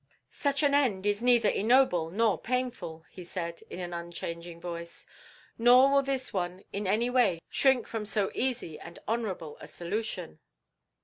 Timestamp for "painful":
2.41-3.05